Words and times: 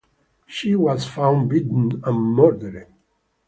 She 0.47 0.73
was 0.75 1.05
found 1.05 1.51
beaten 1.51 2.01
and 2.03 2.19
murdered. 2.33 2.87